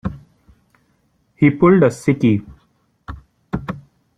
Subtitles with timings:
[1.35, 2.43] He pulled a sickie.